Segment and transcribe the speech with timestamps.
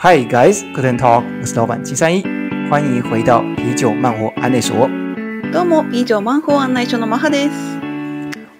[0.00, 2.22] Hi guys，Guten Tag，我是老板七三一，
[2.70, 4.88] 欢迎回到啤酒慢活案内所。
[5.52, 7.52] どうも、啤酒慢活案内所のマハです。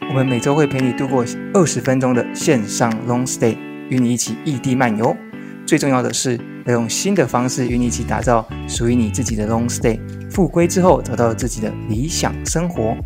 [0.09, 1.25] 我们每周会陪你度过
[1.55, 3.57] 二十分钟的线上 long stay，
[3.89, 5.17] 与你一起异地漫游。
[5.65, 9.99] 最重要的是，要用新的方式与你一起打造属于你自己的 long stay。
[10.31, 12.97] 复归之后，找到自己的理想生活。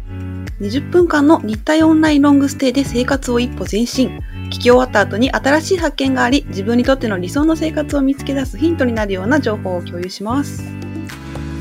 [0.60, 4.10] 20分间の日体オンラインロングステイで生活を一歩前进。
[4.45, 10.63] 闻き终わった后に新しい発见があり、自分にとっての理想の生活を见つけ出すヒントになるような情报を共有します。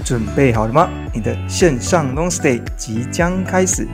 [0.05, 0.89] 准备好了吗？
[1.15, 3.89] 你的线上 long stay 即将开始。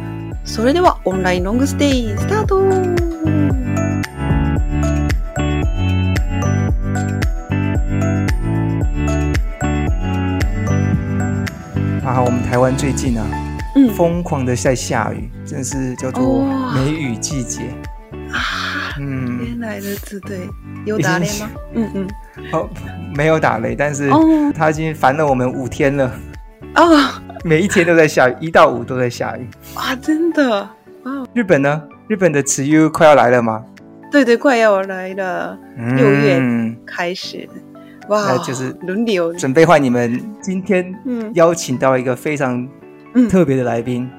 [0.45, 2.60] それではオンラインロングステイスタート。
[12.04, 13.24] 啊，我们台湾最近啊，
[13.77, 17.73] 嗯，疯狂的在下雨，真是叫做梅雨季节。
[18.33, 20.48] 啊嗯，原来如此，对，
[20.84, 21.51] 有打雷吗？
[21.75, 22.09] 嗯嗯，
[22.52, 22.69] 哦，
[23.15, 24.10] 没有打雷，但是
[24.54, 26.13] 他已经烦了我们五天了。
[26.74, 26.99] 哦，
[27.45, 29.49] 每一天都在下雨，一到五都在下雨。
[29.74, 30.69] 啊，真的？
[31.02, 31.82] 哦，日本呢？
[32.09, 33.65] 日本的梅雨快要来了吗？
[34.10, 35.57] 对对，快要来了，
[35.97, 36.41] 六月
[36.85, 37.49] 开始。
[38.09, 40.21] 哇，那就是轮流准备换你们。
[40.43, 40.93] 今天
[41.35, 42.69] 邀请到一个非常
[43.29, 44.10] 特别的来宾，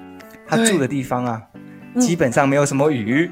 [0.48, 1.42] 他住的地方啊，
[2.00, 3.30] 基本上没有什么雨。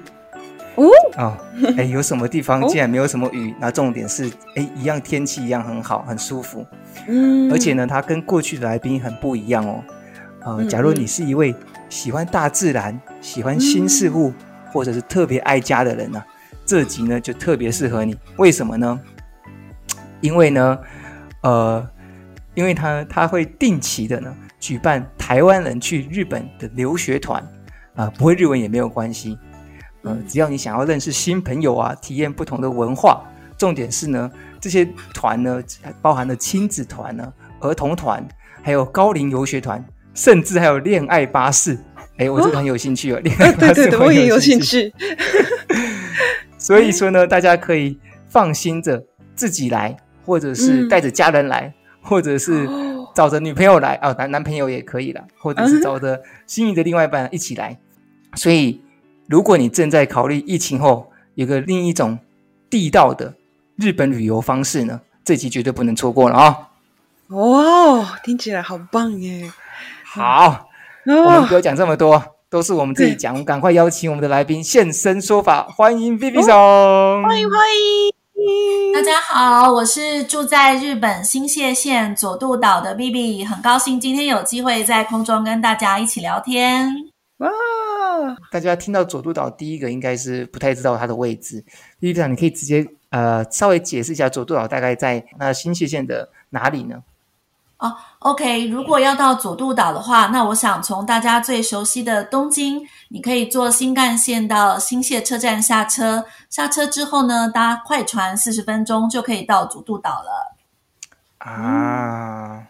[0.76, 1.38] 哦，哦，
[1.78, 3.54] 哎，有什么地方竟然没有什么雨？
[3.60, 6.66] 那、哦、重点是，哎，一样天气一样很好，很舒服。
[7.08, 9.84] 嗯，而且呢，它跟过去的来宾很不一样哦。
[10.42, 11.54] 呃，假如你是一位
[11.90, 14.36] 喜欢大自然、喜欢新事物，嗯、
[14.72, 16.26] 或者是特别爱家的人呢、啊，
[16.66, 18.18] 这集呢就特别适合你。
[18.38, 19.00] 为什么呢？
[20.22, 20.80] 因为呢，
[21.42, 21.86] 呃，
[22.54, 27.42] 因为他他会定期的呢举办台湾人去日本的留学团
[27.96, 29.38] 啊、呃，不会日文也没有关系。
[30.04, 33.22] 呃，只要你想要认识新朋友啊，体验不同的文化，
[33.58, 35.62] 重点是呢，这些团呢，
[36.02, 38.26] 包含了亲子团呢、儿童团，
[38.62, 39.84] 还有高龄游学团，
[40.14, 41.78] 甚至还有恋爱巴士。
[42.18, 44.94] 哎，我这个很有兴趣哦，恋爱巴士，对对对，我也有兴趣。
[46.58, 49.04] 所以说呢，大家可以放心着
[49.36, 52.66] 自己来，或者是带着家人来，嗯、或者是
[53.14, 57.78] 找着女朋友来哦，男男朋友也可以啦，或者是找着心仪的另外一半一起来，
[58.36, 58.82] 所以。
[59.30, 62.18] 如果你正在考虑疫情后有个另一种
[62.68, 63.32] 地道的
[63.76, 66.70] 日本旅游方式呢，这集绝对不能错过了啊！
[67.28, 69.52] 哦，听起来好棒耶！
[70.04, 70.68] 好，
[71.06, 73.32] 哦、我们不要讲这么多，都是我们自己讲。
[73.34, 78.92] 我们赶快邀请我们的来宾现身说法，欢迎 Vivi 桑、哦，欢迎欢迎！
[78.92, 86.92] 大家好，我是住在日本新泻县佐渡岛的 Vivi，很高兴今天有机会在空中跟大家一起聊天。
[87.38, 87.48] 哇！
[88.52, 91.64] 大家听到佐渡岛，第一个应该是不太知道它的位置。
[92.00, 97.04] 理事长，你可以直接呃稍微解释一下佐渡岛大概在那新泻县的哪里呢？
[97.78, 110.58] 哦，OK，如果要到佐渡岛的话，那我想从大家最熟悉的东京，你可以坐新干线到新泻车站下车，下车之后呢，搭快船四十分钟就可以到佐渡岛了。
[111.38, 112.68] 啊，嗯、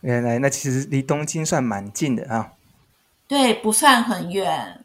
[0.00, 2.50] 原来那其实离东京算蛮近的啊。
[3.26, 4.84] 对，不算很远。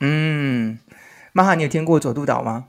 [0.00, 0.78] 嗯，
[1.32, 2.66] 妈哈，你有听过佐渡岛吗？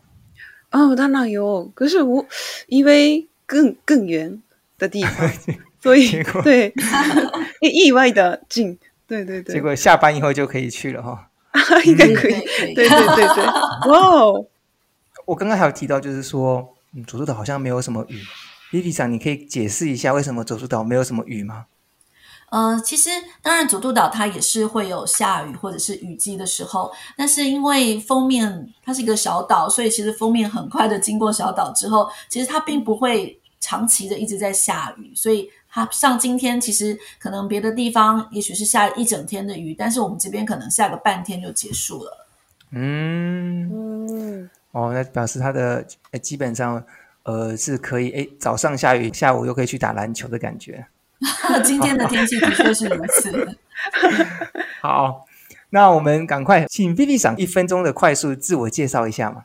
[0.72, 1.66] 哦，当然有。
[1.74, 2.26] 可是我
[2.68, 4.42] 以为更更远
[4.78, 5.30] 的地方，
[5.82, 6.74] 所以对，
[7.62, 8.78] 意外的近。
[9.08, 9.56] 对对对。
[9.56, 11.30] 结果下班以后就可以去了哈。
[11.86, 12.34] 应该可以。
[12.76, 13.46] 对对对对。
[13.92, 14.46] 哇哦！
[15.26, 18.22] 我刚刚还有提到，就是说，嗯，佐渡岛好像没有什么雨。
[18.72, 21.66] Vivi 桑，你可以解释一下为什么佐渡岛没有什么雨吗？
[22.52, 23.10] 呃，其实
[23.42, 42.28] 当然，佐渡岛它也是会有下雨或者是雨季的时候，但是因为封面它是一个小岛，所以其实封面很快的经过小岛之后，其实它并不会长期的一直在下雨，所以它像今天其实可能别的地方也许是下一整天的雨，但是我们这边可能下个半天就结束了。
[42.72, 45.86] 嗯，嗯哦，那表示它的
[46.22, 46.84] 基本上
[47.24, 50.86] 呃是可以诶，早上下雨，下午又可以去打篮球的感觉。
[51.64, 53.58] 今天的天气的确是如此。
[54.82, 55.26] 好，
[55.72, 59.44] 那我们赶快请 Vivi 桑一分钟的快速自我介绍一下嘛。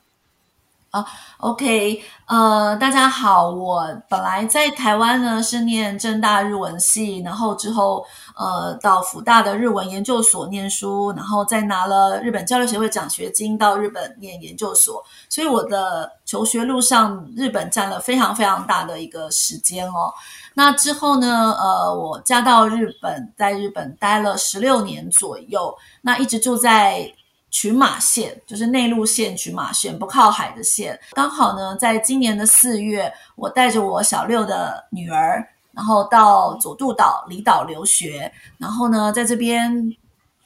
[0.90, 1.04] 啊
[1.38, 8.06] ，OK，呃，大家好，我本来在台湾呢是念正大日文系，然后之后
[8.36, 20.12] 呃到福大的日文研究所念书，然后再拿了日本交流协会奖学金到日本念研究所，所以我的求学路上日本占了非常非常大的一个时间哦。
[20.54, 27.12] 那之后呢，呃，我嫁到日本，在日本待了十六年左右，那一直住在。
[27.50, 30.98] 群马县，就是内陆县群马县，不靠海的县。
[31.12, 39.94] 刚好呢，在今年的四月，我带着我小六的女儿，然后到佐渡岛离岛留学，然后呢，在这边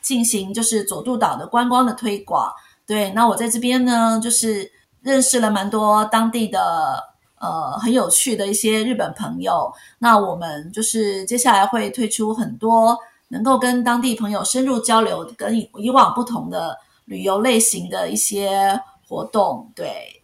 [0.00, 2.52] 进行就是佐渡岛的观光的推广。
[2.86, 4.70] 对，那我在这边呢，就是
[5.02, 7.04] 认识了蛮多当地的
[7.38, 9.70] 呃很有趣的一些日本朋友。
[9.98, 12.98] 那我们就是接下来会推出很多
[13.28, 16.74] 能够跟当地朋友深入交流，跟以以往不同的
[17.04, 19.70] 旅游类型的一些活动。
[19.74, 20.22] 对，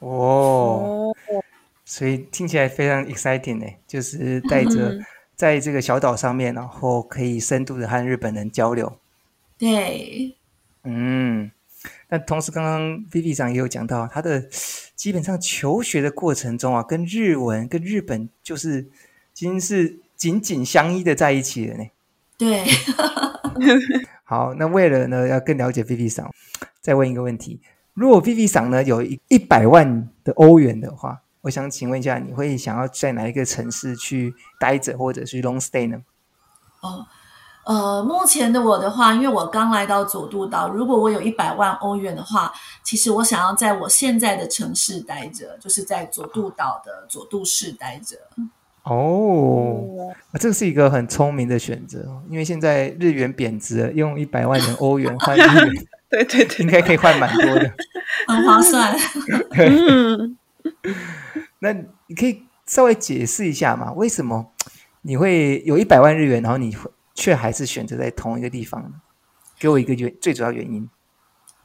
[0.00, 1.14] 哦，
[1.96, 4.98] 所以听起来非常 exciting 呢，就是 带着
[5.36, 8.98] 在这个小岛上面，然后可以深度的和日本人交流。
[9.56, 10.34] 对，
[10.82, 11.52] 嗯。
[12.08, 12.82] 那同时，刚刚
[13.12, 14.44] Vivi 上也有讲到，他的
[14.96, 18.86] 基本上求学的过程中啊，跟日文、跟日本就是已
[19.34, 21.84] 经是紧紧相依的在一起了呢。
[22.36, 22.64] 对，
[24.24, 26.34] 好，那为了呢要更了解 Vivi 上，
[26.80, 27.60] 再问一个问题：
[27.92, 36.02] 如果 Vivi 上呢有一一百万的欧元的话，我想请问一下，你会想要在哪一个城市去待着，或者是 long stay 呢？
[36.80, 37.06] 哦。
[37.66, 42.52] 呃，目前的我的话，因为我刚来到佐渡岛，如果我有一百万欧元的话，
[42.82, 48.18] 其实我想要在我现在的城市待着，就是在佐渡岛的佐渡市待着。
[48.82, 57.72] 哦，这是一个很聪明的选择，因为现在日元贬值，用一百万的欧元换日元， 对对对，应该可以换蛮多的，
[58.28, 58.94] 很划算。
[59.56, 59.70] 对，
[61.58, 63.92] 那你可以稍微解释一下吗？
[63.92, 64.52] 为什么
[65.02, 66.90] 你会有一百万日元，然后你会？
[67.16, 68.92] 却还是选择在同一个地方，
[69.56, 70.90] 给我一个原最主要原因。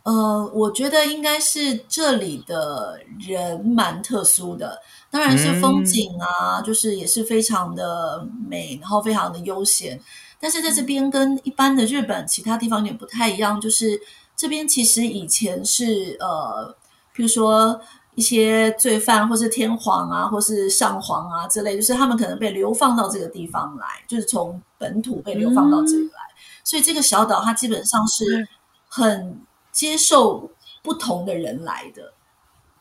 [0.04, 4.80] 呃，我觉得应该是这里的人蛮特殊的，
[5.10, 10.00] 当然是风景啊，嗯、就是也是非常的美，然后非常的悠闲。
[10.40, 14.00] 但是在这边跟一般的日本其他地方有点不太一样，就是
[14.36, 16.78] 这边其实以前是呃，
[17.12, 17.82] 比如说。
[18.20, 26.10] 一些罪犯，或是天皇啊，或是上皇啊之类，就是他们可能被流放到这个地方来，就是从本土被流放到这里来。
[26.10, 26.36] 嗯、
[26.66, 28.46] 所以这个小岛它基本上是
[28.90, 29.40] 很
[29.72, 30.52] 接受
[30.84, 32.12] 不同的人来的。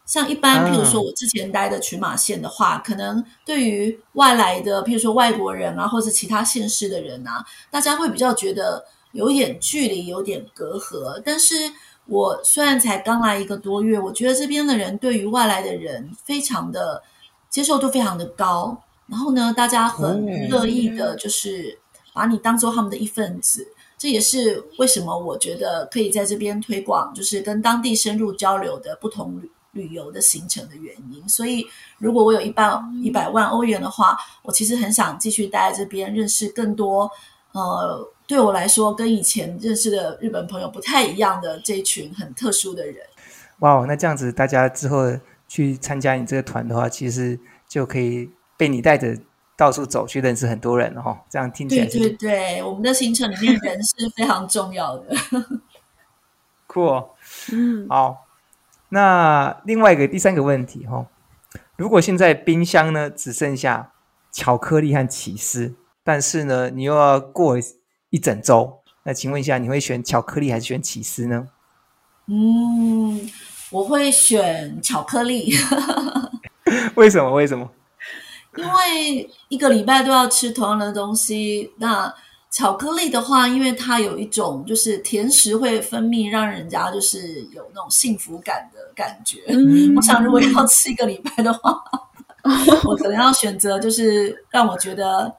[0.05, 11.55] 像一般，譬如说我之前待的群马县的话，嗯、可能对于外来的，譬如说外国人啊，或是其他县市的人啊，大家会比较觉得有点距离，有点隔阂，但是。
[12.10, 17.02] 我虽然才刚来一个多月，我觉得这边的人对于外来的人非常的
[17.50, 18.75] 接受度非常的高，
[19.06, 21.78] 然后呢，大家很乐意的，就是
[22.14, 23.62] 把你当做他们的一份子。
[23.62, 31.28] 嗯、这也是为什么我觉得可以在这边推广，就是跟当地深入交流的不同旅旅游的行程的原因。
[31.28, 31.66] 所以，
[31.99, 32.72] 如果我有一百
[33.02, 37.10] 一百万欧元的话，我其实很想继续待在这边，认识更多
[37.52, 38.08] 呃。
[38.29, 42.97] 对我来说，跟以前认识的日本朋友不太一样的这一群很特殊的人。
[43.61, 45.11] 哇，那这样子，大家之后
[45.49, 49.17] 去参加你这个团的话，其实就可以被你带着
[49.57, 51.21] 到处走，去认识很多人哦。
[51.31, 55.17] 这样听起来，对对对，我们的行程里面人是非常重要的。
[56.69, 57.11] 酷哦，
[57.51, 58.27] 嗯，好。
[58.91, 61.07] 那另外一个第三个问题哈，
[61.77, 63.93] 如果现在冰箱呢只剩下
[64.31, 67.57] 巧克力和起司，但是呢你又要过。
[68.10, 71.49] 一整周，那请问一下，你会选巧克力还是选起司呢？
[72.26, 73.31] 嗯，
[73.70, 75.55] 我会选巧克力。
[76.96, 77.31] 为什么？
[77.32, 77.70] 为什么？
[78.56, 81.70] 因为一个礼拜都要吃同样的东西。
[81.77, 82.12] 那
[82.50, 89.43] 巧克力的话，因为它有一种就是甜食会分泌，让人家就是有那种幸福感的感觉。
[89.48, 91.79] 嗯，我想如果要吃一个礼拜的话，
[92.84, 95.34] 我可能要选择就是让我觉得。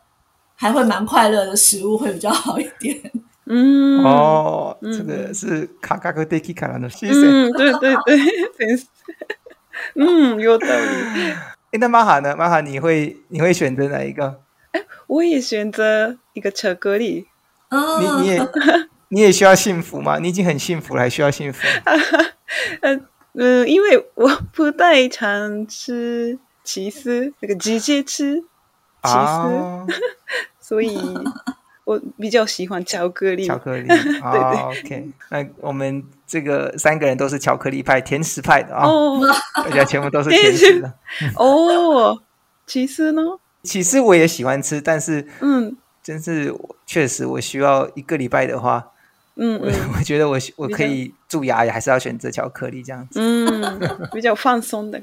[0.59, 2.99] 还会蛮快乐的食物会比较好一点。
[3.45, 7.13] 嗯，哦，嗯、这个是卡卡克迪基卡兰的谢谢。
[7.13, 7.95] 嗯，对对
[8.57, 8.79] 对，
[9.95, 11.33] 嗯，有道理。
[11.79, 12.35] 那玛哈呢？
[12.35, 14.41] 玛哈，你会你会选择哪一个？
[14.71, 17.27] 哎，我也选择一个巧克力。
[17.69, 18.47] 哦，你你也
[19.07, 20.19] 你也需要幸福吗？
[20.19, 21.65] 你已经很幸福了，还需要幸福？
[22.81, 28.43] 嗯 嗯，因为我不太常吃起司，那个直接吃。
[29.03, 29.85] 起司，啊、
[30.59, 30.97] 所以
[31.85, 33.45] 我比较喜欢巧克力。
[33.45, 35.09] 巧克力，对 对、OK。
[35.29, 39.19] 那我们这个三个人都是巧克力派、甜食派的啊，哦、
[39.55, 40.93] 大家全部都是甜食的。
[41.35, 42.21] 哦，
[42.67, 43.21] 其实呢？
[43.63, 46.53] 其实我也喜欢吃，但是嗯，真是
[46.85, 48.91] 确实我需要一个礼拜的话，
[49.35, 53.19] 嗯，嗯我，我觉得我我可以蛀牙，也还是要选择巧克力这样子。
[53.19, 53.79] 嗯，
[54.13, 55.01] 比较放松的。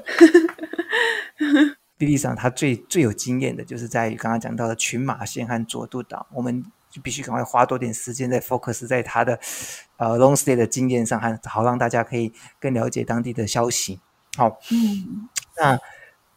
[1.99, 6.27] Vivi 桑他最最有经验的就是在于刚刚讲到的群马县和佐渡岛。
[6.33, 9.39] 我们就必须赶快花多点时间在 focus 在他的
[9.97, 14.01] 呃 long stay 的经验上，还好让大家可以更了解当地的消息。
[14.37, 15.79] 好，嗯，那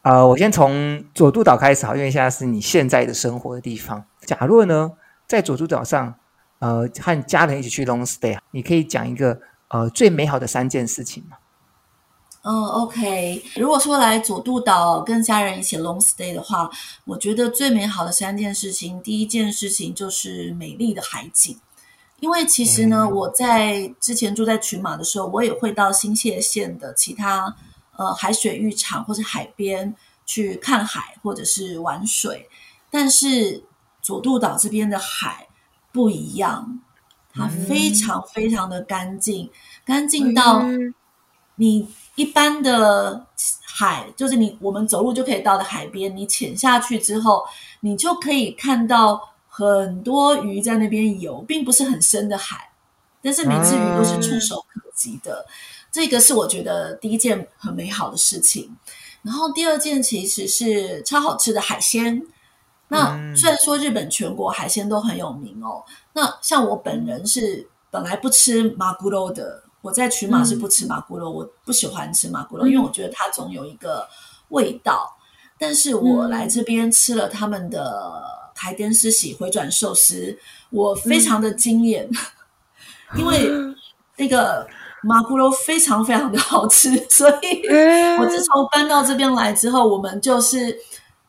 [0.02, 4.02] 呃，我先从佐渡岛开始好，因为现在是你现在的生活的地方。
[4.22, 4.92] 假若呢，
[5.26, 6.14] 在佐渡岛上，
[6.58, 9.38] 呃，和家人一起去 long stay，你可以讲一个
[9.68, 11.36] 呃最美好的三件事情吗？
[12.42, 13.44] 嗯，OK。
[13.56, 16.70] 如果说来佐渡岛跟家人一起 long stay 的话，
[17.04, 21.60] 我觉得最美好的三件事情，第一件事情就是美丽的海景。
[22.18, 27.54] 因为其实呢，我在之前住在群马的时候，我也会到新泻县的其他
[27.96, 29.94] 呃海水浴场或者海边
[30.24, 32.48] 去看海或者是玩水。
[32.90, 33.62] 但是
[34.00, 35.46] 佐渡岛这边的海
[35.92, 36.80] 不一样，
[37.34, 39.50] 它非常非常的干净，
[39.84, 40.64] 干净到
[41.56, 41.86] 你。
[42.16, 43.24] 一般的
[43.64, 47.44] 海，就是你我们走路就可以到的海边，你潜下去之后，
[47.80, 52.70] 你就可以看到很多鱼在那边游，并不是很深的海，
[53.22, 55.46] 但是每只鱼都是触手可及的。
[55.48, 55.50] 嗯、
[55.90, 58.76] 这个是我觉得第一件很美好的事情。
[59.22, 62.22] 然后第二件其实是超好吃的海鲜。
[62.88, 69.62] 那虽然说日本全国海鲜都很有名哦，那像我本人是本来不吃马古肉的。
[69.82, 74.06] 我在群马是不吃马古肉，嗯、我不喜欢吃马古肉，因为我觉得它总有一个
[74.48, 75.16] 味道。
[75.58, 78.22] 但是我来这边吃了他们的
[78.54, 80.38] 海鲜寿喜回转寿司，
[80.70, 82.08] 我非常的惊艳，
[83.12, 83.50] 嗯、因为
[84.16, 84.66] 那个
[85.02, 87.62] 马古肉非常非常的好吃， 所以
[88.18, 90.78] 我自从搬到这边来之后，我们就是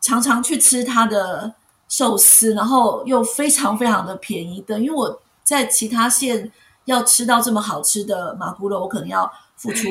[0.02, 1.54] 常常去吃它的
[1.88, 6.52] 寿司，然后又非常非常的便宜的，因为我在其他县。
[6.86, 9.88] 要吃到这么好吃的马古肉，我可能要付出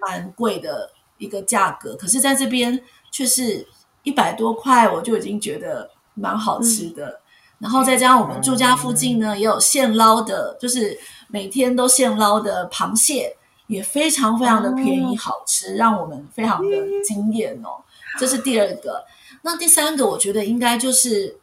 [0.00, 1.94] 蛮贵的一个价格。
[1.94, 3.66] 可是在这边却是
[4.02, 7.06] 一百多块，我就已经觉得蛮好吃的。
[7.06, 7.20] 嗯、
[7.58, 10.98] 然后再加上我们住家附近呢，也有现捞的，就是
[11.28, 13.36] 每天都现捞的螃蟹，
[13.66, 16.68] 也非常非常的便宜好吃，让我们非常的
[17.04, 17.84] 惊艳哦。
[18.18, 19.04] 这是第二个。
[19.42, 21.38] 那第三个，我觉得应该就是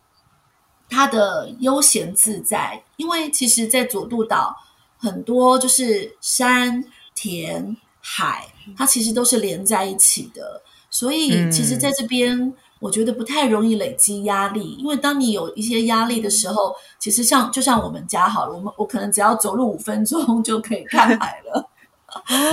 [0.89, 4.57] 它的悠闲自在，因为其实，在佐渡岛。
[5.01, 6.83] 很多就是山
[7.15, 8.45] 田海，
[8.77, 21.69] 它其实都是连在一起的，所以其实在这边我觉得不太容易累积压力，因为当你有一些压力的时候，其实像就像我们家好了，我们我可能只要走路五分钟就可以看海了，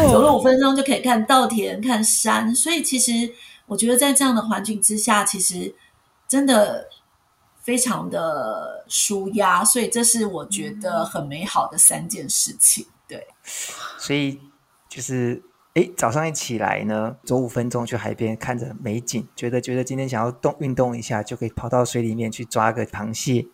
[0.08, 3.12] 走路五分钟就可以看稻田、看山，所以其实
[3.66, 5.74] 我觉得在这样的环境之下，其实
[6.28, 6.86] 真的。
[7.66, 12.86] 非常的舒压，所以这是我觉得很美好的三件事情。
[13.08, 13.26] 对，
[13.98, 14.40] 所以
[14.88, 15.42] 就是
[15.74, 23.48] 诶，早上一起来呢，走五分钟去海边看着美景，觉得觉得今天想要动运动一下，就可以跑到水里面去抓个螃蟹，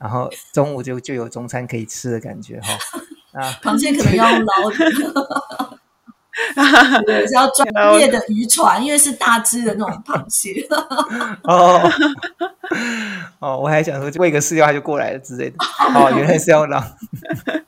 [0.00, 2.76] 然后中午就就有中餐可以吃的感觉哈。
[3.40, 5.78] 啊，螃蟹可能要捞的。
[7.06, 7.66] 对，是要专
[7.98, 10.66] 业的渔船，因为是大只的那种螃蟹。
[11.44, 11.80] 哦
[13.38, 15.56] 哦，我还想说喂个饲料它就过来了之类的。
[15.94, 16.82] 哦，原来是要让。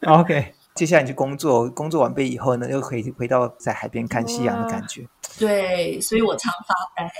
[0.07, 5.07] OK，接下来你去工作，工作完毕以后呢，又可以回到在海边看夕阳的感觉。
[5.39, 7.13] 对，所以我常发呆。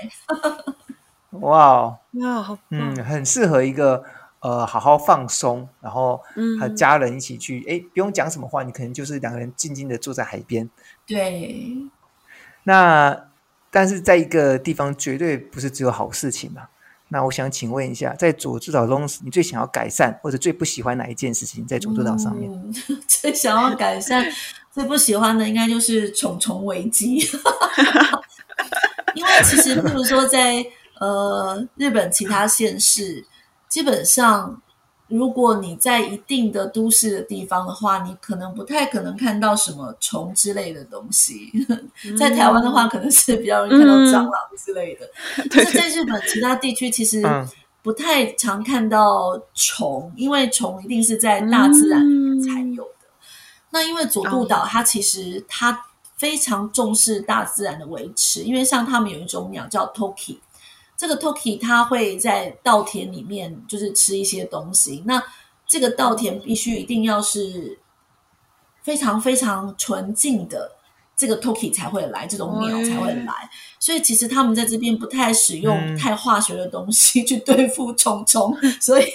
[1.39, 4.03] 哇哇，好嗯，很适合一个。
[4.39, 6.21] 呃，好好放松，然后
[6.59, 10.69] 和家人一起去，哎、嗯，不用讲什么话，你可能就是两个人静静的坐在海边。
[11.07, 11.77] 对。
[12.63, 13.29] 那
[13.71, 16.67] 但是在一个地方绝对不是只有好事情嘛。
[17.07, 22.51] 那我想请问一下，在佐渡岛中，你最想要改善或者最不喜欢哪一件事情在佐渡岛上面？
[22.51, 22.73] 嗯、
[23.07, 24.25] 最想要改善、
[24.71, 27.17] 最不喜欢的应该就是虫虫危机。
[29.15, 30.65] 因为其实，譬如说在
[30.99, 33.25] 呃日本其他县市。
[33.69, 34.61] 基本上，
[35.07, 41.49] 如果你在一定的都市的地方的话，你可能不太可能看到什么虫之类的东西。
[42.05, 45.09] 嗯、 在台湾的话，可能是比较容易看到蟑螂之类的。
[45.37, 47.23] 嗯、但是在日本其他地区，其实
[47.81, 52.01] 不太常看到虫，嗯、因为虫一定是在大自然
[52.41, 53.07] 才有的。
[53.07, 53.23] 嗯、
[53.71, 55.85] 那因为佐渡岛，它其实它
[56.17, 60.39] 非常重视大自然的维持，因为像他们有一种鸟叫 Toki。
[60.97, 65.03] 这个 Toki 它会在稻田里面，就是吃一些东西。
[65.05, 65.23] 那
[65.67, 67.77] 这个稻田必须一定要是
[68.81, 70.71] 非常非常纯净的，
[71.15, 73.33] 这个 Toki 才会来，这种鸟才会来。
[73.43, 73.49] 嗯、
[73.79, 78.57] 所以其实他们在这边不太使用太化学的东西去对付虫虫。
[78.63, 79.05] 嗯、 所以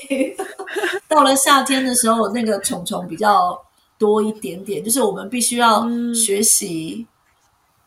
[1.08, 3.60] 到了夏天的时候，那个虫虫比较
[3.98, 4.84] 多一点点。
[4.84, 5.84] 就是我们必须要
[6.14, 7.08] 学习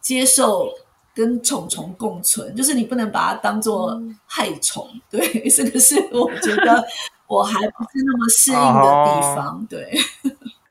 [0.02, 0.70] 接受。
[1.16, 6.86] 跟虫虫共存，就是你不能把它当做害虫，嗯、对， 这个是我觉得
[7.28, 9.58] 我还不是那么适应的地方。
[9.58, 9.98] 哦、对。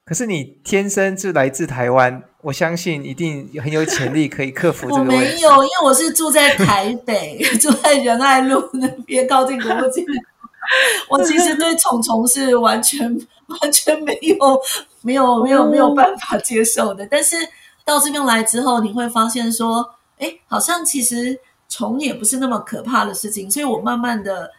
[0.04, 5.14] 可是你天生就来自台湾，我相信一定很有潜力可以克服这个问题。
[5.14, 10.04] 我没有，因为我是住在台北， 住在仁爱路那边，靠近国际。
[11.08, 13.08] 我其实对虫虫是完全
[13.46, 14.60] 完全没有
[15.00, 17.06] 没有没有没有办法接受的。
[17.10, 17.36] 但是
[17.82, 19.86] 到这边来之后，你会发现说，
[20.18, 24.50] 哎，好像其实虫也不是那么可怕的事情，所以我慢慢的。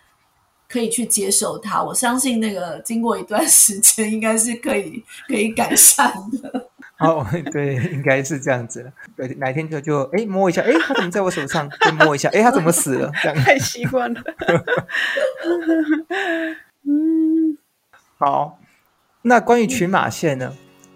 [0.68, 6.70] 可以去接受它，我相信那个经过一段时间， 应该是可以可以改善的。
[6.98, 8.92] 哦，对，应该是这样子了。
[9.16, 11.70] 对，哪天就就哎摸一下，哎，它怎么在我手上？
[11.70, 13.12] 就摸一下，哎，它怎么死了？
[13.22, 14.22] 这样太习惯了。
[16.84, 17.56] 嗯，
[18.18, 18.58] 好。
[19.22, 20.52] 那关于群马县呢？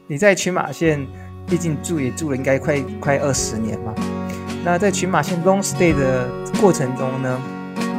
[0.07, 1.07] 你在群马县
[1.47, 4.18] 毕竟住也住了，应该快快二十年嘛。
[4.63, 6.27] 那在群马县 long stay 的
[6.59, 7.39] 过程中呢？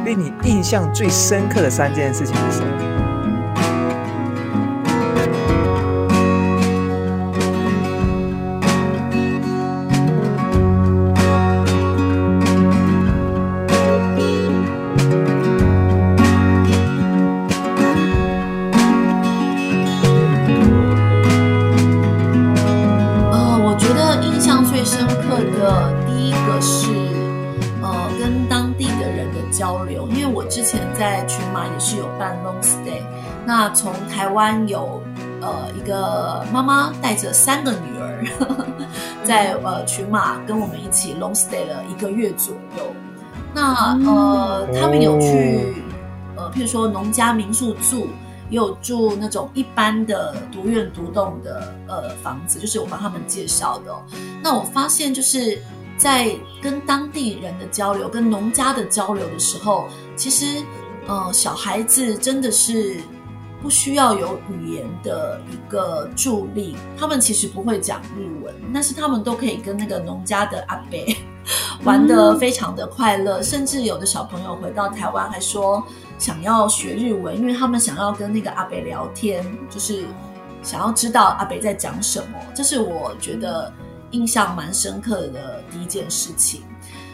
[0.05, 2.90] 令你印象最深刻的三件事情是什么？
[33.45, 35.01] 那从台湾有
[35.41, 38.65] 呃一个妈妈带着三个女儿，呵 呵
[39.23, 42.83] 在呃群马跟我们一起 long stay 了一个月左右。
[43.53, 45.73] 那呃他们有去
[46.37, 48.07] 呃譬如说农家民宿住，
[48.49, 54.03] 也有住那种一般的独院独栋的呃房子，就是我帮他们介绍的哦。
[54.43, 55.59] 那我发现就是
[55.97, 60.63] 在跟当地人的交流、跟农家的交流的时候，其实
[61.07, 63.01] 呃小孩子真的是。
[63.61, 70.97] 不需要有语言的一个助力，他们其实不会讲日文，但是他们都可以跟那个农家的阿伯
[71.85, 75.83] 玩得非常的快乐，甚至有的小朋友回到台湾还说
[76.17, 80.05] 想要学日文，因为他们想要跟那个阿伯聊天，就是
[80.63, 82.39] 想要知道阿伯在讲什么。
[82.55, 83.71] 这是我觉得
[84.09, 86.63] 印象蛮深刻的第一件事情。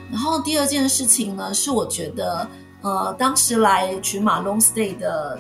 [0.10, 2.48] 然后第二件事情呢，是我觉得
[2.82, 5.40] 呃，当时来群马 long stay 的。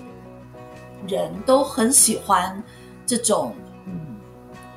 [1.08, 2.62] 人都很喜欢
[3.06, 4.18] 这种嗯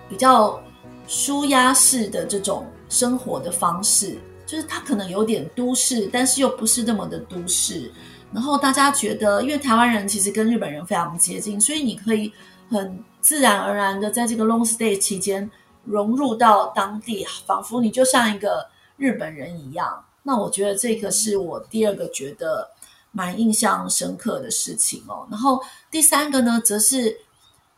[0.07, 0.63] 比较
[1.09, 7.91] 舒压式的这种生活的方式，就是它可能有点都市，但是又不是那么的都市。
[8.33, 12.31] 然后大家觉得，因为台湾人其实跟日本人非常接近，所以你可以
[12.69, 15.51] 很自然而然的在这个 long stay 期间
[15.85, 18.69] 融入到当地，仿佛你就像一个
[18.99, 20.05] 日本人一样。
[20.31, 22.71] 那我觉得这个是我第二个觉得。
[23.13, 25.27] 蛮印象深刻的事情哦。
[25.29, 27.19] 然后第三个呢，则是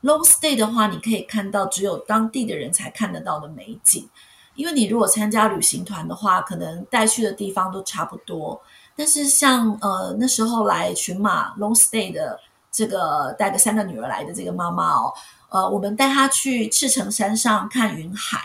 [0.02, 4.06] long stay 的话，你可以看到只有当地的人才看得到的美景。
[4.56, 8.60] 因为你如果参加旅行团的话，可能带去的地方都差不多。
[8.94, 12.38] 但是像呃那时候来群马 long stay 的
[12.70, 15.14] 这个带着三个女儿来的这个妈妈哦，
[15.48, 18.38] 呃，我们带她去赤城山上看云海，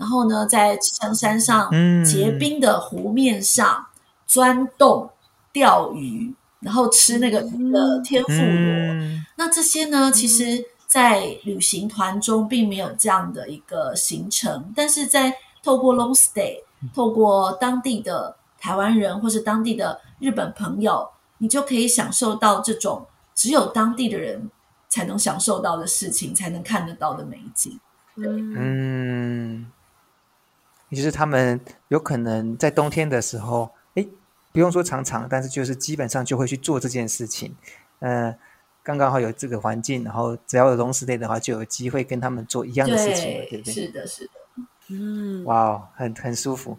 [0.00, 1.70] 然后呢，在赤城山上
[2.02, 3.86] 结冰的湖面上
[4.26, 5.08] 钻洞。
[5.52, 16.54] 钓鱼，然后吃那个鱼的天妇罗，嗯、那这些呢，其实，在旅行团中并没有这样的一个行程，但是在透过 long stay，
[16.94, 21.04] 透过当地的台湾人或是当地的日本朋友，
[21.38, 24.48] 你就可以享受到这种只有当地的人
[24.88, 27.76] 才能享受到的事情，才能看得到的美景。
[28.14, 29.66] 对，嗯，
[30.90, 33.70] 也就是他们有可能在冬天的时候。
[34.52, 37.54] 不用说常常，但是就是基本上就会去做这件事情。
[38.00, 38.34] 呃，
[38.82, 43.72] 刚刚好有这个环境，然后只要有 long stay 的话，就有机会跟他们做一样的事情，对，对不对？
[43.72, 44.30] 是的，是的。
[44.88, 46.76] 嗯，哇，很很舒服。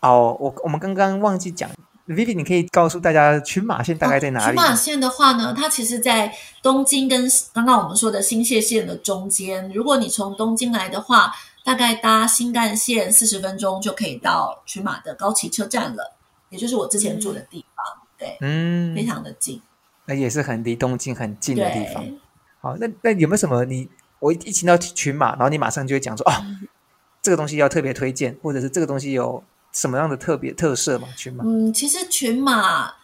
[0.00, 1.70] 哦，我我们刚刚忘记讲
[2.06, 4.44] ，Vivi，你可以告诉大家群马县大概在哪里？
[4.44, 6.30] 哦，群马县的话呢，它其实，在
[6.62, 9.72] 东京跟刚刚我们说的新泻县的中间。
[9.72, 11.32] 如果你从东京来的话，
[11.66, 16.16] 大概搭新干线四十分钟就可以到群马的高崎车站了。
[16.48, 19.60] 也就是我之前住的地方，嗯、对，嗯，非常的近，
[20.04, 22.04] 那也是很离东京很近的地方。
[22.60, 23.88] 好，那那有没有什么你
[24.20, 26.32] 我一听到群马，然后你马上就会讲说，哦，
[27.20, 31.08] 这个东西要特别推荐，或者是这个东西有什么样的特别特色吗？
[31.16, 32.94] 群马，嗯，其实群马，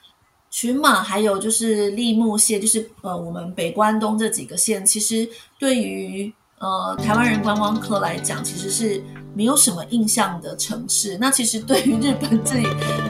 [0.49, 9.03] 群马还有就是立木县，就是呃我们北关东这几个县，其实对于呃台湾人观光客来讲，其实是。
[9.35, 12.67] 没有什么印象的城市，那其实对于日本自己，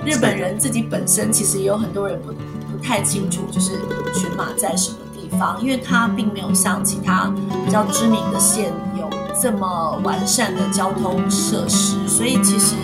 [0.07, 2.29] 日本人自己本身，其实也有很多人不
[2.71, 3.71] 不太清楚，就是
[4.15, 7.29] 群马在什么地方，因为它并没有像其他
[7.67, 9.11] 比较知名的县有
[9.43, 12.77] 这么完善的交通设施，所以其实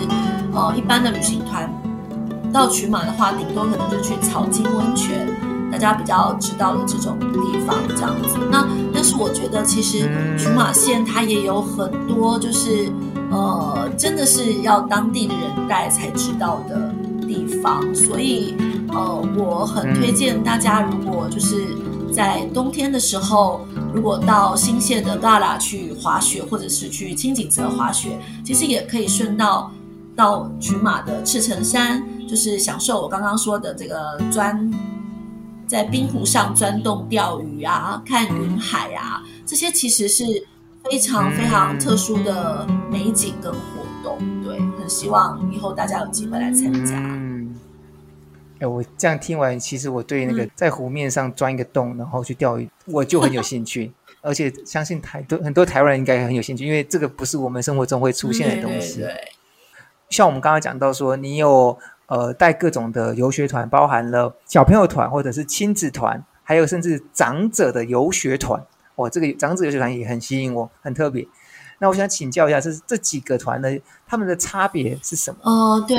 [0.53, 1.73] 呃，一般的旅行团
[2.51, 5.25] 到曲马的话，顶多可能就去草津温泉，
[5.71, 8.37] 大家比较知道的这种地方这样子。
[8.51, 12.91] 那但是我觉得，其实群马县它也有很多就是
[13.31, 16.93] 呃，真的是要当地的人带才知道的
[17.27, 18.55] 地方，所以。
[18.91, 21.77] 呃，我很推荐大家，如果就是
[22.11, 23.61] 在冬天的时候，
[23.93, 29.71] 如果到新泻的嘎拉去滑雪，或者是去清井泽滑雪，其实也可以顺道
[30.15, 34.59] 到群马的赤城山，就是享受我刚刚说的这个钻
[35.69, 40.25] 在冰湖上钻洞钓鱼啊，看云海啊，这些其实是
[40.83, 43.59] 非常非常特殊的美景跟活
[44.01, 44.17] 动。
[44.43, 46.95] 对，很希望以后大家有机会来参加。
[48.59, 53.91] 哎，我这样听完，其实我对那个在湖面上钻一个洞，然后去钓鱼，我就很有兴趣。
[54.21, 58.95] 而且相信台多很多台湾人应该很有兴趣，因为这个不是我们生活中会出现的东西。
[58.95, 59.31] 对，对，对，
[60.09, 61.77] 像我们刚刚讲到说，你有
[62.09, 68.61] 呃带各种的游学团，包含了小朋友团或者是亲子团，还有甚至长者的游学团。
[68.95, 71.25] 哇，这个长者游学团也很吸引我，很特别。
[71.79, 73.69] 那我想请教一下，这这几个团呢，
[74.05, 75.39] 他们的差别是什么？
[75.43, 75.97] 哦，对。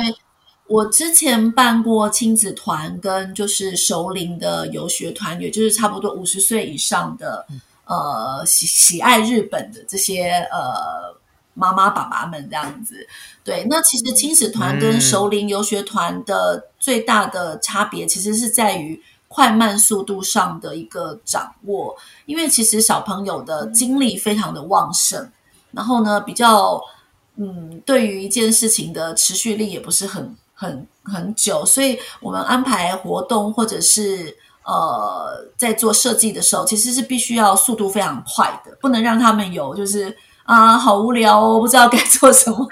[0.67, 7.45] 我之前办过亲子团跟就是熟龄的游学团，也就是差不多五十岁以上的，
[7.83, 11.13] 呃，喜喜爱日本的这些呃
[11.53, 13.07] 妈妈爸爸们这样子。
[13.43, 21.95] 对，那其实亲子团跟熟龄游学团的最大的差别，其实是在于快慢速度上的一个掌握。
[22.25, 25.31] 因为其实小朋友的精力非常的旺盛，
[25.71, 26.81] 然后呢，比较
[27.35, 30.35] 嗯，对于一件事情的持续力也不是很。
[30.53, 40.15] 很很久，所以我们安排活动或者是呃在做设计的时候，其实是必须要速度非常快的，不能让他们有就是
[40.51, 42.67] 啊好无聊哦，不知道该 做什么。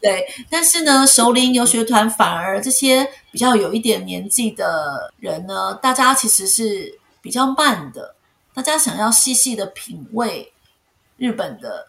[0.00, 8.14] 对，但是呢，熟龄游学团反而这些比较有一点年纪的人呢，大家其实是比较慢的，
[8.54, 10.50] 大家想要细细的品味
[11.18, 11.86] 日本的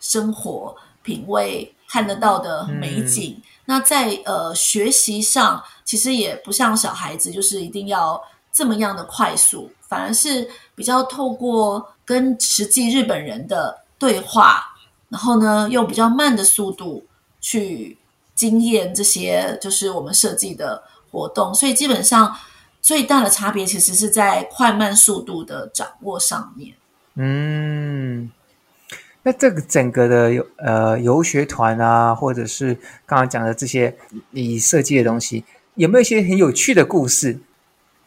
[0.00, 3.36] 生活，品味看得到的美景。
[3.38, 8.20] 嗯那在呃学习上，其实也不像小孩子，就是一定要
[8.52, 14.74] 这么样的快速，反而是比较透过跟实际日本人的对话，
[15.10, 17.06] 然后呢，用比较慢的速度
[17.40, 17.96] 去
[18.34, 20.82] 经验这些，就是我们设计的
[21.12, 21.54] 活动。
[21.54, 22.34] 所以基本上
[22.82, 26.74] 最大的差别，其实是在快慢速度的掌握上面。
[27.14, 28.32] 嗯。
[29.22, 33.94] 那这个整个的游呃游学团啊，或者是刚刚讲的这些
[34.30, 37.38] 你设计的东西，有没有一些很有趣的故事，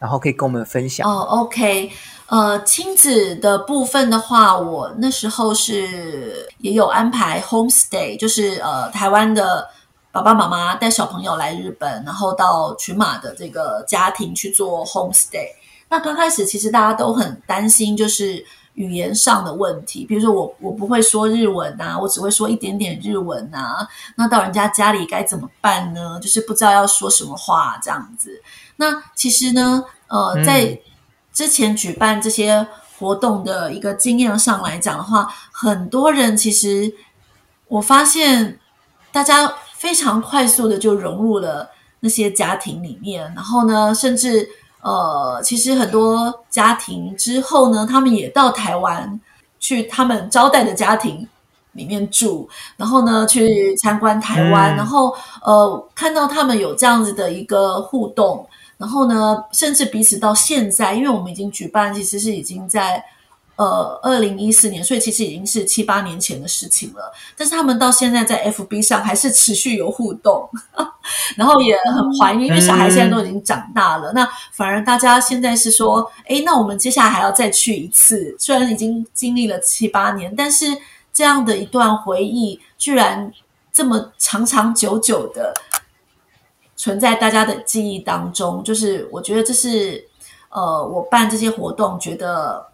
[0.00, 1.08] 然后可以跟我们分享？
[1.08, 1.88] 哦，OK，
[2.26, 9.68] 呃，亲子的部分的话，我那时候是也有安排 homestay，就是呃台湾的
[10.10, 15.46] 爸爸妈妈带小朋友来日本，然后到群马的这个家庭去做 homestay。
[15.88, 18.44] 那刚开始其实大家都很担心，就是。
[18.74, 26.18] 语言上的问题，比如说我我不会说日文啊，我只会说一点点日文啊，那到人家家里该怎么办呢？
[26.20, 28.42] 就是不知道要说什么话这样子。
[28.74, 30.76] 那其实呢，呃，在
[31.34, 32.66] 之前举办这些
[32.98, 36.90] 活动的一个经验上来讲的话，很多人其实
[37.68, 38.58] 我发现
[39.12, 41.68] 大家非常快速的就融入了
[42.00, 44.48] 那些家庭里面，然后呢，甚至。
[44.86, 49.18] 呃，其实很多家庭之后呢，他们也到台湾
[49.58, 51.26] 去他们招待的家庭
[51.72, 63.04] 里面住，然后呢去参观台湾，然后呃看到他们有这样子的一个互动，然后呢，甚至彼此到现在，因为我们已经举办，其实是已经在。
[63.56, 67.12] 呃，二零一四年，所以其实已经是七八年前的事情了。
[67.36, 70.50] 但是他们到现在在 FB 上还是持续有互动，
[71.38, 74.10] 然后也很怀念，因为小孩现在都已经长大了。
[74.12, 78.34] 那反而大家现在是说，诶，那我们接下来还要再去一次。
[78.40, 80.66] 虽然已经经历了七八年，但是
[81.12, 83.32] 这样的一段回忆，居然
[83.72, 85.54] 这么长长久久的
[86.76, 88.62] 存在大家的记忆当中。
[88.64, 90.06] 就是我觉得这是
[90.50, 92.66] 呃，我办这些活动觉得。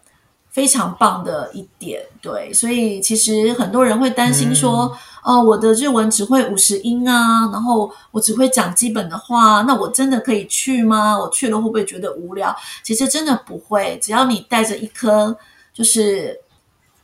[0.52, 4.92] 非常棒的一点，对，所以其实很多人会担心说，哦、
[5.26, 11.16] 嗯呃，我的日文只会五十音啊，然后我只会讲基本的话，那我真的可以去吗？
[11.16, 12.54] 我去了会不会觉得无聊？
[12.82, 15.36] 其实真的不会，只要你带着一颗
[15.72, 16.36] 就是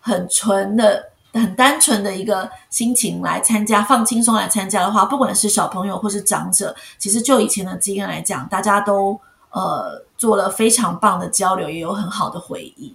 [0.01, 9.21] 很纯的、很单纯的一个心情来参加，放轻松来参加的话，不管是小朋友或是长者，其实就以前的经验来讲，大家都。
[9.53, 12.95] 呃做了非常棒的交流，也有很好的回忆。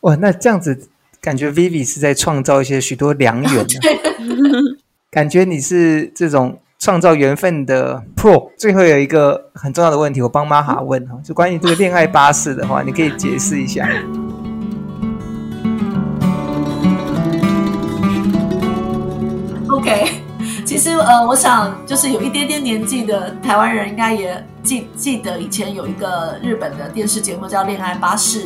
[0.00, 0.88] 哇，那这样子
[1.20, 3.80] 感觉 Vivi 是在创造一些许多良缘呢。
[5.12, 8.50] 感觉你是这种创造缘分的 Pro。
[8.58, 13.88] 最后有一个很重要的问题，我帮玛哈问哈，就关于这个恋爱巴士的话，你可以解释一下。
[20.76, 28.42] 其实呃，我想就是有一点点年纪的台湾人应该也记记得以前有一个日本的电视节目叫《恋爱巴士》。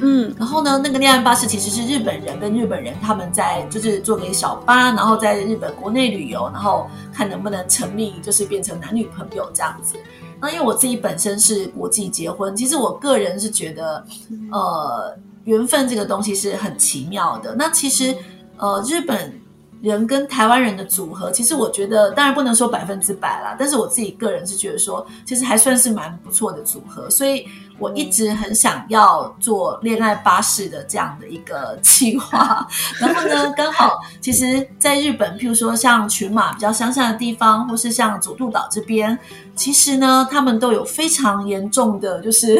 [0.00, 9.94] 嗯，然后呢，那个恋爱巴士其实是日本人跟日本人他们在就是坐个小巴，然后在日本国内旅游，然后看能不能成立，就是变成男女朋友这样子。
[10.40, 14.02] 那因为我自己本身是国际结婚，其实我个人是觉得，
[14.50, 17.54] 呃，缘分这个东西是很奇妙的。
[17.54, 18.16] 那其实，
[18.56, 19.38] 呃，日本。
[19.84, 27.46] 人跟台湾人的组合，其实我觉得当然不能说百分之百啦，但是我自己个人是觉得说，其实还算是蛮不错的组合，所以
[27.78, 32.66] 我一直很想要做恋爱巴士的这样的一个计划。
[32.98, 39.18] 然后呢，刚好其实在日本，譬如说像群马比较乡下的地方，或是像佐渡岛这边，
[39.54, 42.58] 其实呢，他们都有非常严重的，就是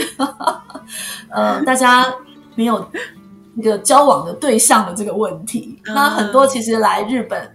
[1.32, 2.04] 呃，大家
[2.54, 2.87] 没有。
[3.56, 7.48] 一个交往的对象的这个问题，那很多其实来日本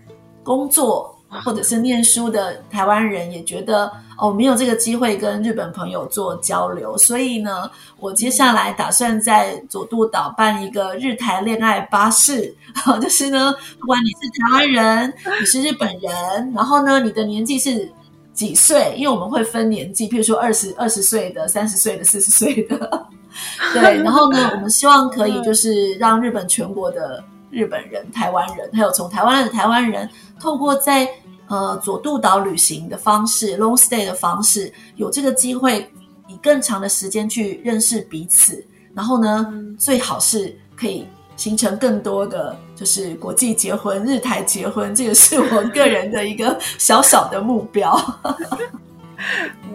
[0.43, 12.55] 工作或者是念书的台湾人也觉得哦，没有这个机会跟日本朋友做交流，所以呢，我接下来打算在佐渡岛办一个日台恋爱巴士，
[13.01, 17.91] 就是呢，不管你是台湾人，你是日本人，然后呢，你的年纪是
[18.33, 18.93] 几岁？
[18.97, 23.07] 因为我们会分年纪，譬如说二十二十岁的、三十岁的、四十岁的。
[23.73, 31.07] 对，然后呢，我们希望可以就是让日本全国的日本人、台湾人，还有从台湾来的台湾人，透过在
[31.47, 35.89] 呃佐渡岛旅行的方式，long stay 的方式，有这个机会
[36.27, 38.65] 以更长的时间去认识彼此。
[38.93, 47.97] 然后呢，最好是可以形成更多的就是国际结婚、日台结婚，这个是我个人的一个小小的目标。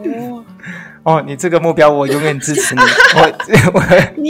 [0.05, 0.45] 哦。
[1.05, 2.81] 哦，你这个目标我永远支持你，
[3.17, 3.21] 我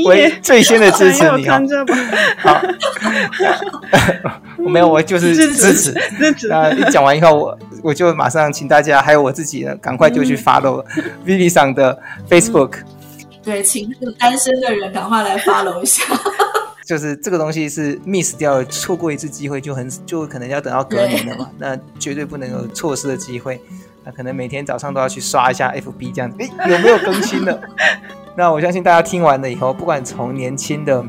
[0.05, 1.63] 我我最先的支持你哈。
[2.39, 2.61] 好，
[4.59, 5.73] 我没有，我就是支持
[6.19, 6.49] 支持。
[6.49, 10.85] 那你讲完以后，我我就马上请大家还有我自己呢，赶快就去 follow
[11.25, 11.97] Vivi 上的
[12.29, 12.79] Facebook。
[13.45, 16.03] 对，请那个单身的人赶快来 follow 一下。
[16.85, 23.61] 就是这个东西是 miss 掉了，错过一次机会就很就可能要等到隔年了嘛，那绝对不能有错失的机会。
[24.05, 27.61] 那可能每天早上都要去刷一下 FB 这样，诶，有没有更新的？
[28.37, 31.05] 那我相信大家听完了以后，不管从年轻的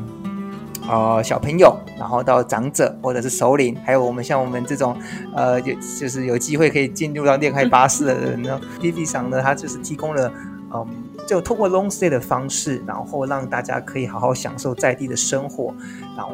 [0.88, 4.96] 呃小朋友，然后到长者或者是首领，还有我们像我们这种
[5.34, 10.32] 呃有就是有机会可以进入到恋爱巴士的人呢，Vivi 桑呢，他就是提供了
[10.74, 10.86] 嗯、
[11.26, 15.74] 就通过 long stay 的方式，然后让大家可以好好享受在地的生活，
[16.16, 16.32] 然后。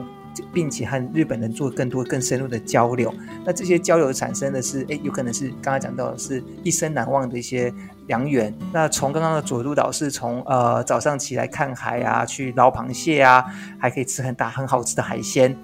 [0.53, 3.13] 并且和日本人做更多更深入的交流，
[3.45, 7.73] 那这些交流产生的是，诶，有可能是刚刚讲到的是一生难忘的一些
[8.07, 8.53] 良缘。
[8.73, 13.45] 那从刚刚的佐渡岛是从呃早上起来看海啊，去捞螃蟹啊，
[13.79, 15.57] 还可以吃很大很好吃的海鲜。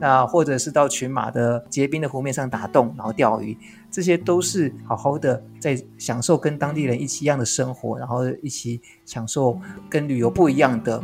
[0.00, 3.56] 那或者是到群马的结冰的湖面上打洞，然后钓鱼，
[3.88, 9.56] 这些都是好好的在享受跟当地人一起一样的生活，然后一起享受
[9.88, 11.00] 跟旅游不一样的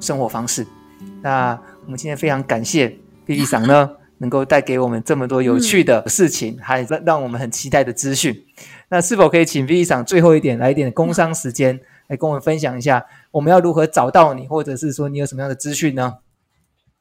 [0.00, 0.66] 生活方式。
[1.24, 8.44] 那我们今天非常感谢 Vivi 桑呢， 能够带给我们这么多有趣的事情，还让让我们很期待的资讯。
[8.90, 16.18] 那是否可以请 Vivi 桑最后一点来一点工商时间，来跟我们分享一下，我们要如何找到你，或者是说你有什么样的资讯呢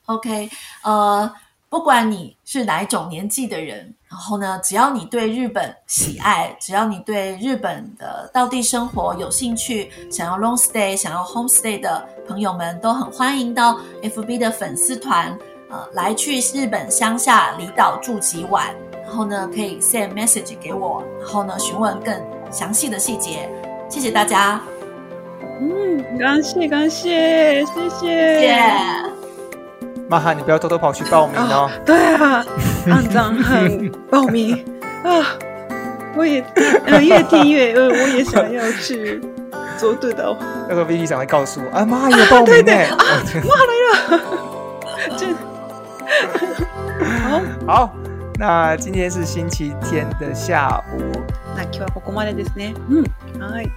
[0.06, 0.50] ？OK，
[0.84, 1.30] 呃，
[1.74, 12.08] 不管你是哪一种年纪的人，然后呢，只要你对日本喜爱，只要你对日本的道地生活有兴趣，想要 long stay，想要 home stay 的。
[12.28, 15.36] 朋友们都很欢迎到 FB 的粉丝团，
[15.72, 18.68] 呃，来去日本乡下离岛住几晚，
[19.02, 22.16] 然后呢，可以 send message 给我，然后呢，询问更
[22.52, 23.50] 详细的细节。
[23.90, 24.62] 谢谢大家。
[25.60, 29.23] 嗯，感谢感谢，谢谢。
[30.12, 31.68] 玛哈，你不要偷偷跑去报名哦。
[31.68, 32.44] 哦对啊，
[32.90, 34.64] 安藏很报名
[35.05, 35.37] 啊，
[36.16, 36.44] 我也
[36.87, 39.21] 呃越听越饿，我也想要去。
[39.79, 40.37] 做对的，
[40.68, 45.33] 那个 Vivi 桑会告诉我，啊妈有报名呢，啊 妈来了， 真
[47.23, 47.94] 好，好，
[48.40, 51.12] 那今天是星期天的下午，
[51.57, 52.75] 那今日はここまでですね。
[52.90, 53.05] 嗯，
[53.38, 53.71] はい。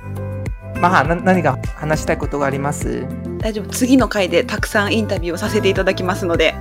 [0.80, 3.06] まあ、な何か話したいことがあります？
[3.38, 3.70] 大丈夫。
[3.70, 6.54] 次の回でたくさんインタビューをさせていただきますので。